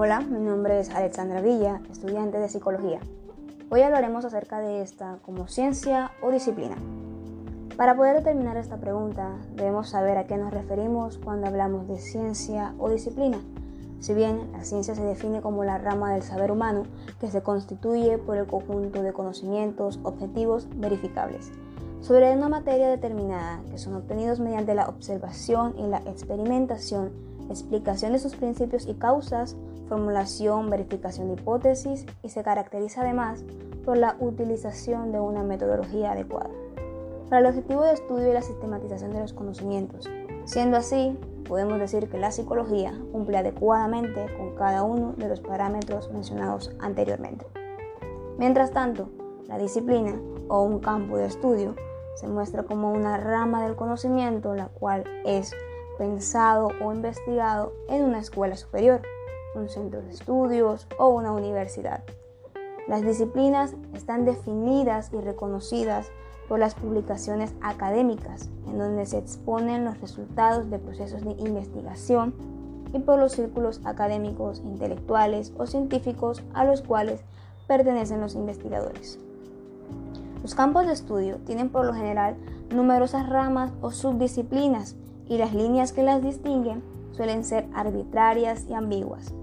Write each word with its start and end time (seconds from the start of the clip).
Hola, 0.00 0.20
mi 0.20 0.38
nombre 0.38 0.78
es 0.78 0.90
Alexandra 0.90 1.40
Villa, 1.40 1.80
estudiante 1.90 2.38
de 2.38 2.48
psicología. 2.48 3.00
Hoy 3.68 3.80
hablaremos 3.80 4.24
acerca 4.24 4.60
de 4.60 4.80
esta 4.80 5.18
como 5.22 5.48
ciencia 5.48 6.12
o 6.22 6.30
disciplina. 6.30 6.76
Para 7.76 7.96
poder 7.96 8.14
determinar 8.14 8.56
esta 8.56 8.76
pregunta, 8.76 9.32
debemos 9.56 9.88
saber 9.88 10.16
a 10.16 10.28
qué 10.28 10.36
nos 10.36 10.52
referimos 10.52 11.18
cuando 11.18 11.48
hablamos 11.48 11.88
de 11.88 11.98
ciencia 11.98 12.76
o 12.78 12.88
disciplina. 12.90 13.40
Si 13.98 14.14
bien 14.14 14.52
la 14.52 14.62
ciencia 14.62 14.94
se 14.94 15.02
define 15.02 15.40
como 15.40 15.64
la 15.64 15.78
rama 15.78 16.12
del 16.12 16.22
saber 16.22 16.52
humano 16.52 16.84
que 17.20 17.28
se 17.28 17.42
constituye 17.42 18.18
por 18.18 18.36
el 18.36 18.46
conjunto 18.46 19.02
de 19.02 19.12
conocimientos 19.12 19.98
objetivos 20.04 20.68
verificables 20.76 21.50
sobre 22.00 22.32
una 22.36 22.48
materia 22.48 22.88
determinada 22.88 23.60
que 23.68 23.78
son 23.78 23.96
obtenidos 23.96 24.38
mediante 24.38 24.76
la 24.76 24.88
observación 24.88 25.74
y 25.76 25.88
la 25.88 25.98
experimentación, 26.06 27.10
explicación 27.50 28.12
de 28.12 28.20
sus 28.20 28.36
principios 28.36 28.86
y 28.86 28.94
causas, 28.94 29.56
formulación, 29.88 30.70
verificación 30.70 31.28
de 31.28 31.40
hipótesis 31.40 32.06
y 32.22 32.28
se 32.28 32.42
caracteriza 32.42 33.02
además 33.02 33.44
por 33.84 33.96
la 33.96 34.16
utilización 34.20 35.12
de 35.12 35.20
una 35.20 35.42
metodología 35.42 36.12
adecuada 36.12 36.50
para 37.28 37.40
el 37.40 37.46
objetivo 37.46 37.82
de 37.82 37.92
estudio 37.92 38.30
y 38.30 38.32
la 38.32 38.42
sistematización 38.42 39.12
de 39.12 39.20
los 39.20 39.32
conocimientos. 39.32 40.08
Siendo 40.44 40.76
así, 40.76 41.18
podemos 41.46 41.78
decir 41.78 42.08
que 42.08 42.18
la 42.18 42.30
psicología 42.30 42.98
cumple 43.12 43.36
adecuadamente 43.36 44.26
con 44.36 44.54
cada 44.54 44.82
uno 44.82 45.12
de 45.16 45.28
los 45.28 45.40
parámetros 45.40 46.10
mencionados 46.10 46.72
anteriormente. 46.78 47.46
Mientras 48.38 48.70
tanto, 48.70 49.10
la 49.46 49.58
disciplina 49.58 50.18
o 50.48 50.62
un 50.62 50.78
campo 50.78 51.16
de 51.16 51.26
estudio 51.26 51.74
se 52.14 52.28
muestra 52.28 52.62
como 52.62 52.92
una 52.92 53.18
rama 53.18 53.62
del 53.64 53.76
conocimiento 53.76 54.54
la 54.54 54.68
cual 54.68 55.04
es 55.24 55.54
pensado 55.98 56.70
o 56.82 56.92
investigado 56.92 57.72
en 57.88 58.04
una 58.04 58.20
escuela 58.20 58.56
superior 58.56 59.02
un 59.58 59.68
centro 59.68 60.00
de 60.02 60.10
estudios 60.10 60.86
o 60.98 61.08
una 61.08 61.32
universidad. 61.32 62.02
Las 62.86 63.02
disciplinas 63.02 63.74
están 63.94 64.24
definidas 64.24 65.10
y 65.12 65.20
reconocidas 65.20 66.10
por 66.48 66.58
las 66.58 66.74
publicaciones 66.74 67.54
académicas, 67.60 68.48
en 68.66 68.78
donde 68.78 69.04
se 69.04 69.18
exponen 69.18 69.84
los 69.84 70.00
resultados 70.00 70.70
de 70.70 70.78
procesos 70.78 71.22
de 71.22 71.32
investigación 71.32 72.34
y 72.94 72.98
por 73.00 73.18
los 73.18 73.32
círculos 73.32 73.82
académicos, 73.84 74.60
intelectuales 74.64 75.52
o 75.58 75.66
científicos 75.66 76.42
a 76.54 76.64
los 76.64 76.80
cuales 76.80 77.20
pertenecen 77.66 78.20
los 78.20 78.34
investigadores. 78.34 79.18
Los 80.42 80.54
campos 80.54 80.86
de 80.86 80.94
estudio 80.94 81.36
tienen 81.44 81.68
por 81.68 81.84
lo 81.84 81.92
general 81.92 82.36
numerosas 82.70 83.28
ramas 83.28 83.72
o 83.82 83.90
subdisciplinas 83.90 84.96
y 85.28 85.36
las 85.36 85.52
líneas 85.52 85.92
que 85.92 86.02
las 86.02 86.22
distinguen 86.22 86.82
suelen 87.12 87.44
ser 87.44 87.66
arbitrarias 87.74 88.64
y 88.70 88.74
ambiguas. 88.74 89.34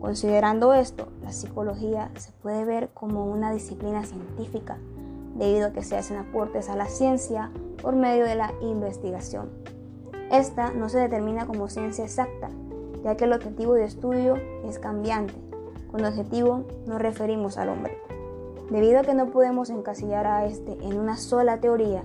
Considerando 0.00 0.74
esto, 0.74 1.08
la 1.22 1.32
psicología 1.32 2.10
se 2.16 2.30
puede 2.32 2.64
ver 2.64 2.90
como 2.92 3.26
una 3.26 3.50
disciplina 3.52 4.04
científica, 4.04 4.78
debido 5.34 5.68
a 5.68 5.72
que 5.72 5.82
se 5.82 5.96
hacen 5.96 6.18
aportes 6.18 6.68
a 6.68 6.76
la 6.76 6.86
ciencia 6.86 7.50
por 7.82 7.96
medio 7.96 8.24
de 8.24 8.34
la 8.34 8.52
investigación. 8.60 9.48
Esta 10.30 10.70
no 10.72 10.88
se 10.88 10.98
determina 10.98 11.46
como 11.46 11.68
ciencia 11.68 12.04
exacta, 12.04 12.50
ya 13.02 13.16
que 13.16 13.24
el 13.24 13.32
objetivo 13.32 13.74
de 13.74 13.84
estudio 13.84 14.36
es 14.64 14.78
cambiante. 14.78 15.34
Con 15.90 16.04
objetivo 16.04 16.64
nos 16.86 17.00
referimos 17.00 17.56
al 17.56 17.70
hombre. 17.70 17.96
Debido 18.70 19.00
a 19.00 19.02
que 19.02 19.14
no 19.14 19.30
podemos 19.30 19.70
encasillar 19.70 20.26
a 20.26 20.44
este 20.44 20.72
en 20.82 20.98
una 20.98 21.16
sola 21.16 21.60
teoría, 21.60 22.02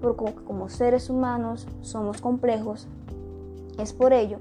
porque 0.00 0.32
como 0.46 0.68
seres 0.68 1.10
humanos 1.10 1.66
somos 1.82 2.20
complejos, 2.20 2.86
es 3.78 3.92
por 3.92 4.12
ello 4.12 4.38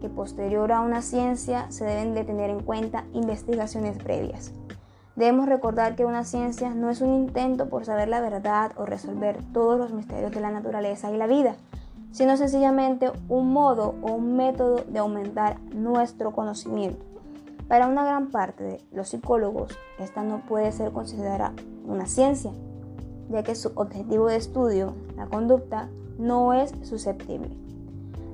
que 0.00 0.08
posterior 0.08 0.72
a 0.72 0.80
una 0.80 1.02
ciencia 1.02 1.70
se 1.70 1.84
deben 1.84 2.14
de 2.14 2.24
tener 2.24 2.50
en 2.50 2.60
cuenta 2.60 3.04
investigaciones 3.12 3.96
previas. 3.98 4.52
Debemos 5.16 5.48
recordar 5.48 5.96
que 5.96 6.06
una 6.06 6.24
ciencia 6.24 6.70
no 6.70 6.88
es 6.88 7.00
un 7.00 7.14
intento 7.14 7.68
por 7.68 7.84
saber 7.84 8.08
la 8.08 8.20
verdad 8.20 8.72
o 8.76 8.86
resolver 8.86 9.38
todos 9.52 9.78
los 9.78 9.92
misterios 9.92 10.32
de 10.32 10.40
la 10.40 10.50
naturaleza 10.50 11.10
y 11.10 11.16
la 11.16 11.26
vida, 11.26 11.56
sino 12.10 12.36
sencillamente 12.36 13.12
un 13.28 13.52
modo 13.52 13.94
o 14.02 14.12
un 14.12 14.36
método 14.36 14.84
de 14.88 14.98
aumentar 14.98 15.60
nuestro 15.74 16.32
conocimiento. 16.32 17.04
Para 17.68 17.86
una 17.86 18.04
gran 18.04 18.30
parte 18.30 18.64
de 18.64 18.80
los 18.92 19.08
psicólogos, 19.08 19.78
esta 19.98 20.22
no 20.22 20.40
puede 20.40 20.72
ser 20.72 20.90
considerada 20.90 21.52
una 21.86 22.06
ciencia, 22.06 22.50
ya 23.28 23.42
que 23.42 23.54
su 23.54 23.70
objetivo 23.74 24.26
de 24.26 24.36
estudio, 24.36 24.94
la 25.16 25.26
conducta, 25.26 25.88
no 26.18 26.52
es 26.52 26.74
susceptible 26.82 27.69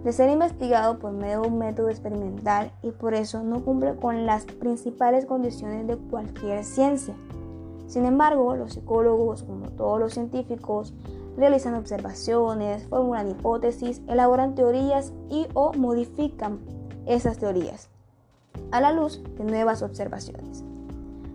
de 0.07 0.13
ser 0.13 0.31
investigado 0.31 1.01
por 1.01 1.11
medio 1.11 1.41
de 1.41 1.49
un 1.49 1.59
método 1.59 1.91
experimental 1.91 2.71
y 2.81 2.93
por 2.93 3.13
eso 3.13 3.43
no 3.43 3.65
cumple 3.65 3.97
con 3.97 4.25
las 4.25 4.45
principales 4.45 5.27
condiciones 5.27 5.89
de 5.89 5.97
cualquier 5.97 6.63
ciencia. 6.63 7.17
Sin 7.89 8.07
embargo, 8.07 8.55
los 8.55 8.75
psicólogos, 8.75 9.43
como 9.43 9.71
todos 9.71 9.99
los 9.99 10.15
científicos, 10.15 10.95
realizan 11.37 11.75
observaciones, 11.75 12.87
formulan 12.87 13.33
hipótesis, 13.33 14.01
elaboran 14.07 14.55
teorías 14.55 15.13
y 15.29 15.49
o 15.55 15.73
modifican 15.73 16.61
esas 17.05 17.39
teorías 17.39 17.89
a 18.71 18.81
la 18.81 18.93
luz 18.93 19.21
de 19.37 19.43
nuevas 19.43 19.83
observaciones. 19.83 20.63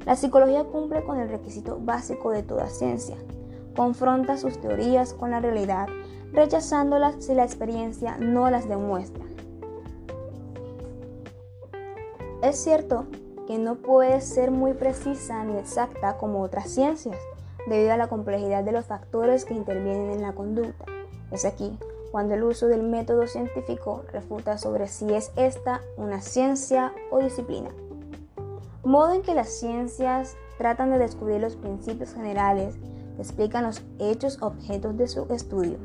La 0.06 0.16
psicología 0.16 0.64
cumple 0.64 1.04
con 1.04 1.20
el 1.20 1.28
requisito 1.28 1.78
básico 1.78 2.32
de 2.32 2.42
toda 2.42 2.70
ciencia, 2.70 3.18
confronta 3.76 4.38
sus 4.38 4.62
teorías 4.62 5.14
con 5.14 5.32
la 5.32 5.42
realidad 5.42 5.90
rechazándolas 6.34 7.24
si 7.24 7.34
la 7.34 7.44
experiencia 7.44 8.18
no 8.18 8.50
las 8.50 8.68
demuestra. 8.68 9.24
Es 12.42 12.58
cierto 12.58 13.06
que 13.48 13.58
no 13.58 13.76
puede 13.76 14.22
ser 14.22 14.50
muy 14.50 14.74
precisa 14.74 15.44
ni 15.44 15.58
exacta 15.58 16.18
como 16.18 16.42
otras 16.42 16.70
ciencias, 16.70 17.18
debido 17.68 17.94
a 17.94 17.98
la 17.98 18.08
complejidad 18.08 18.64
de 18.64 18.72
los 18.72 18.86
factores 18.86 19.46
que 19.46 19.54
intervienen 19.54 20.10
en 20.10 20.22
la 20.22 20.34
conducta. 20.34 20.86
Es 21.32 21.46
aquí 21.46 21.78
cuando 22.12 22.34
el 22.34 22.44
uso 22.44 22.68
del 22.68 22.84
método 22.84 23.28
científico 23.28 24.04
refuta 24.12 24.58
sobre 24.58 24.88
si 24.88 25.14
es 25.14 25.32
esta 25.36 25.82
una 25.98 26.22
ciencia 26.22 26.94
o 27.10 27.20
disciplina. 27.20 27.70
Modo 28.84 29.14
en 29.14 29.22
que 29.22 29.36
las 29.36 29.50
ciencias 29.50 30.36
tratan 30.58 30.92
de 30.92 30.98
descubrir 30.98 31.40
los 31.40 31.56
principios 31.56 32.14
generales 32.14 32.76
que 33.16 33.22
explican 33.22 33.64
los 33.64 33.82
hechos 34.00 34.42
objetos 34.42 34.98
de 34.98 35.08
su 35.08 35.26
estudio. 35.32 35.78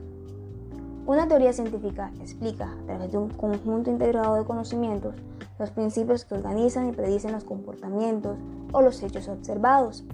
Una 1.07 1.29
teoría 1.29 1.53
científica 1.53 2.11
explica, 2.21 2.65
a 2.83 2.87
través 2.87 3.13
de 3.13 3.19
un 3.19 3.29
conjunto 3.29 3.91
integrado 3.93 4.35
de 4.35 4.45
conocimientos, 4.45 5.15
los 5.57 5.71
principios 5.71 6.25
que 6.25 6.35
organizan 6.35 6.89
y 6.89 6.93
predicen 6.93 7.31
los 7.31 7.45
comportamientos 7.45 8.37
o 8.73 8.83
los 8.83 9.01
hechos 9.05 9.29
observados. 9.29 10.05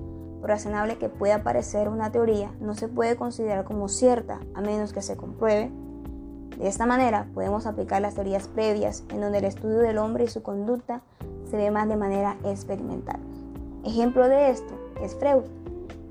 Por 0.41 0.51
razonable 0.51 0.99
que 0.99 1.09
pueda 1.09 1.43
parecer 1.43 1.89
una 1.89 2.13
teoría, 2.13 2.53
no 2.61 2.75
se 2.75 2.89
puede 2.89 3.17
considerar 3.17 3.65
como 3.65 3.89
cierta 3.89 4.41
a 4.55 4.61
menos 4.61 4.93
que 4.93 5.01
se 5.01 5.17
compruebe. 5.17 5.71
De 6.59 6.69
esta 6.69 6.85
manera 6.85 7.27
podemos 7.33 7.65
aplicar 7.65 8.03
las 8.03 8.15
teorías 8.15 8.47
previas 8.47 9.03
en 9.09 9.23
donde 9.23 9.39
el 9.39 9.45
estudio 9.45 9.79
del 9.79 9.97
hombre 9.97 10.25
y 10.25 10.29
su 10.29 10.43
conducta 10.43 11.01
se 11.51 11.57
ve 11.57 11.71
más 11.71 11.89
de 11.89 11.97
manera 11.97 12.37
experimental. 12.45 13.19
Ejemplo 13.83 14.29
de 14.29 14.51
esto 14.51 14.75
es 15.01 15.15
Freud, 15.15 15.45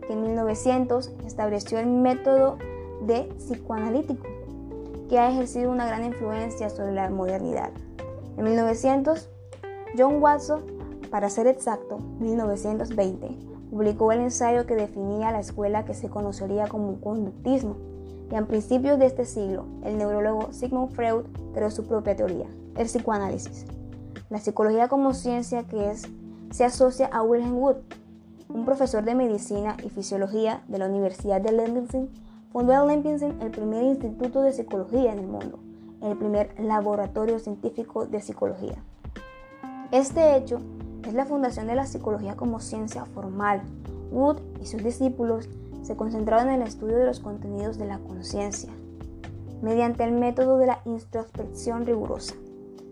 que 0.08 0.14
en 0.14 0.24
1900 0.24 1.12
estableció 1.28 1.78
el 1.78 1.86
método 1.86 2.58
de 3.06 3.30
psicoanalítico 3.38 4.31
que 5.12 5.20
ha 5.20 5.30
ejercido 5.30 5.70
una 5.70 5.86
gran 5.86 6.06
influencia 6.06 6.70
sobre 6.70 6.94
la 6.94 7.10
modernidad. 7.10 7.72
En 8.38 8.46
1900, 8.46 9.30
John 9.98 10.24
Watson, 10.24 10.62
para 11.10 11.30
ser 11.30 11.48
exacto, 11.48 12.00
1920, 12.22 13.38
publicó 13.70 14.14
el 14.14 14.22
ensayo 14.22 14.66
que 14.66 14.76
definía 14.76 15.34
la 15.34 15.42
escuela 15.42 15.84
que 15.84 15.94
se 15.94 16.08
conocería 16.08 16.68
como 16.68 17.02
conductismo, 17.02 17.76
y 18.32 18.36
a 18.36 18.46
principios 18.46 19.00
de 19.00 19.08
este 19.08 19.26
siglo, 19.26 19.66
el 19.84 19.98
neurólogo 19.98 20.54
Sigmund 20.54 20.94
Freud 20.94 21.26
creó 21.54 21.70
su 21.72 21.86
propia 21.86 22.16
teoría, 22.16 22.48
el 22.78 22.86
psicoanálisis. 22.86 23.66
La 24.30 24.40
psicología 24.40 24.88
como 24.88 25.14
ciencia 25.14 25.64
que 25.64 25.92
es, 25.92 26.08
se 26.52 26.64
asocia 26.64 27.08
a 27.08 27.22
Wilhelm 27.22 27.58
Wood, 27.58 27.76
un 28.48 28.64
profesor 28.64 29.04
de 29.04 29.16
medicina 29.16 29.76
y 29.84 29.90
fisiología 29.90 30.64
de 30.70 30.78
la 30.78 30.86
Universidad 30.86 31.42
de 31.42 31.52
Leipzig 31.52 32.08
Fundó 32.52 32.74
en 32.74 33.04
Leipzig 33.04 33.34
el 33.40 33.50
primer 33.50 33.82
instituto 33.84 34.42
de 34.42 34.52
psicología 34.52 35.14
en 35.14 35.20
el 35.20 35.28
mundo, 35.28 35.58
el 36.02 36.18
primer 36.18 36.54
laboratorio 36.60 37.40
científico 37.40 38.06
de 38.08 38.20
psicología. 38.20 38.84
Este 39.92 40.36
hecho 40.36 40.60
es 41.08 41.14
la 41.14 41.26
fundación 41.26 41.68
de 41.68 41.76
la 41.76 41.86
psicología 41.86 42.36
como 42.36 42.60
ciencia 42.60 43.06
formal. 43.06 43.62
Wood 44.12 44.40
y 44.62 44.66
sus 44.66 44.84
discípulos 44.84 45.48
se 45.82 45.96
concentraron 45.96 46.50
en 46.50 46.62
el 46.62 46.68
estudio 46.68 46.98
de 46.98 47.06
los 47.06 47.22
contenidos 47.22 47.78
de 47.78 47.86
la 47.86 48.00
conciencia, 48.00 48.74
mediante 49.62 50.04
el 50.04 50.12
método 50.12 50.58
de 50.58 50.68
la 50.68 50.82
introspección 50.84 51.86
rigurosa, 51.86 52.36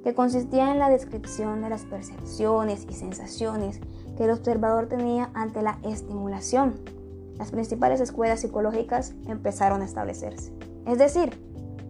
que 0.06 0.14
consistía 0.14 0.72
en 0.72 0.80
la 0.80 0.90
descripción 0.90 1.62
de 1.62 1.70
las 1.70 1.84
percepciones 1.84 2.88
y 2.90 2.94
sensaciones 2.94 3.82
que 4.16 4.24
el 4.24 4.32
observador 4.32 4.88
tenía 4.88 5.32
ante 5.34 5.62
la 5.62 5.80
estimulación 5.84 6.99
las 7.40 7.52
principales 7.52 8.02
escuelas 8.02 8.42
psicológicas 8.42 9.16
empezaron 9.28 9.82
a 9.82 9.86
establecerse. 9.86 10.54
Es 10.86 10.98
decir, 10.98 11.32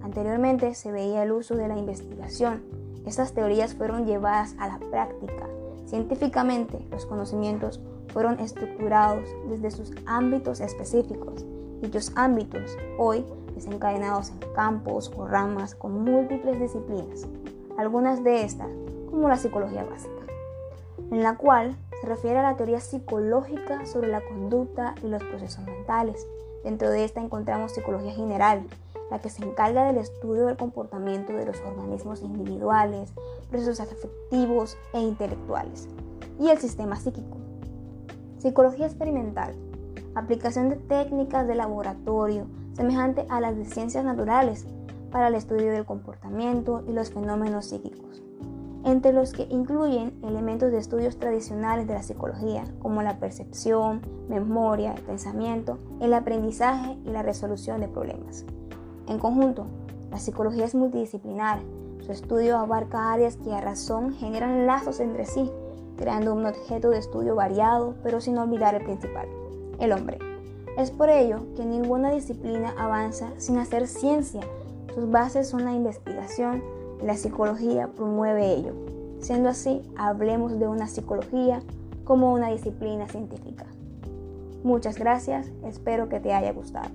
anteriormente 0.03 0.75
se 0.75 0.91
veía 0.91 1.23
el 1.23 1.31
uso 1.31 1.55
de 1.55 1.67
la 1.67 1.77
investigación. 1.77 2.61
Estas 3.05 3.33
teorías 3.33 3.73
fueron 3.73 4.05
llevadas 4.05 4.55
a 4.59 4.67
la 4.67 4.79
práctica. 4.79 5.49
Científicamente, 5.87 6.79
los 6.91 7.07
conocimientos 7.07 7.81
fueron 8.13 8.39
estructurados 8.39 9.27
desde 9.49 9.71
sus 9.71 9.91
ámbitos 10.05 10.59
específicos. 10.61 11.45
Dichos 11.81 12.11
ámbitos 12.15 12.77
hoy 12.99 13.25
desencadenados 13.55 14.29
en 14.29 14.53
campos 14.53 15.11
o 15.17 15.27
ramas 15.27 15.73
con 15.73 16.03
múltiples 16.03 16.59
disciplinas, 16.59 17.27
algunas 17.77 18.23
de 18.23 18.43
estas 18.43 18.69
como 19.09 19.27
la 19.27 19.37
psicología 19.37 19.83
básica, 19.83 20.21
en 21.11 21.23
la 21.23 21.35
cual 21.37 21.75
se 22.01 22.07
refiere 22.07 22.39
a 22.39 22.43
la 22.43 22.55
teoría 22.55 22.79
psicológica 22.79 23.85
sobre 23.85 24.09
la 24.09 24.21
conducta 24.21 24.95
y 25.03 25.07
los 25.07 25.23
procesos 25.23 25.65
mentales. 25.65 26.27
Dentro 26.63 26.89
de 26.89 27.03
esta 27.03 27.21
encontramos 27.21 27.73
psicología 27.73 28.11
general, 28.11 28.65
la 29.11 29.19
que 29.19 29.29
se 29.29 29.43
encarga 29.43 29.85
del 29.85 29.97
estudio 29.97 30.45
del 30.45 30.57
comportamiento 30.57 31.33
de 31.33 31.45
los 31.45 31.59
organismos 31.61 32.21
individuales, 32.21 33.11
procesos 33.49 33.79
afectivos 33.79 34.77
e 34.93 35.01
intelectuales, 35.01 35.87
y 36.39 36.49
el 36.49 36.57
sistema 36.59 36.95
psíquico. 36.95 37.37
Psicología 38.37 38.85
experimental, 38.85 39.55
aplicación 40.15 40.69
de 40.69 40.75
técnicas 40.77 41.47
de 41.47 41.55
laboratorio 41.55 42.47
semejante 42.73 43.25
a 43.29 43.41
las 43.41 43.57
de 43.57 43.65
ciencias 43.65 44.05
naturales 44.05 44.65
para 45.11 45.27
el 45.27 45.35
estudio 45.35 45.71
del 45.71 45.85
comportamiento 45.85 46.83
y 46.87 46.93
los 46.93 47.11
fenómenos 47.11 47.65
psíquicos, 47.65 48.21
entre 48.85 49.13
los 49.13 49.33
que 49.33 49.47
incluyen 49.49 50.13
elementos 50.23 50.71
de 50.71 50.77
estudios 50.77 51.17
tradicionales 51.17 51.87
de 51.87 51.93
la 51.93 52.03
psicología, 52.03 52.63
como 52.79 53.01
la 53.01 53.19
percepción, 53.19 54.01
memoria, 54.29 54.93
el 54.93 55.01
pensamiento, 55.01 55.77
el 55.99 56.13
aprendizaje 56.13 56.97
y 57.05 57.09
la 57.09 57.21
resolución 57.21 57.81
de 57.81 57.87
problemas. 57.87 58.45
En 59.07 59.19
conjunto, 59.19 59.65
la 60.11 60.19
psicología 60.19 60.65
es 60.65 60.75
multidisciplinar. 60.75 61.59
Su 61.99 62.11
estudio 62.11 62.57
abarca 62.57 63.11
áreas 63.11 63.37
que 63.37 63.53
a 63.53 63.61
razón 63.61 64.13
generan 64.13 64.65
lazos 64.65 64.99
entre 64.99 65.25
sí, 65.25 65.51
creando 65.97 66.33
un 66.33 66.45
objeto 66.45 66.89
de 66.89 66.99
estudio 66.99 67.35
variado, 67.35 67.95
pero 68.03 68.21
sin 68.21 68.37
olvidar 68.37 68.75
el 68.75 68.83
principal, 68.83 69.27
el 69.79 69.91
hombre. 69.91 70.17
Es 70.77 70.91
por 70.91 71.09
ello 71.09 71.41
que 71.57 71.65
ninguna 71.65 72.11
disciplina 72.11 72.73
avanza 72.77 73.31
sin 73.37 73.57
hacer 73.57 73.87
ciencia. 73.87 74.41
Sus 74.95 75.09
bases 75.11 75.49
son 75.49 75.65
la 75.65 75.73
investigación 75.73 76.63
la 77.03 77.15
psicología 77.15 77.87
promueve 77.87 78.53
ello. 78.53 78.73
Siendo 79.19 79.49
así, 79.49 79.81
hablemos 79.97 80.59
de 80.59 80.67
una 80.67 80.87
psicología 80.87 81.61
como 82.03 82.33
una 82.33 82.49
disciplina 82.49 83.07
científica. 83.07 83.65
Muchas 84.63 84.97
gracias, 84.97 85.47
espero 85.63 86.09
que 86.09 86.19
te 86.19 86.33
haya 86.33 86.51
gustado. 86.51 86.89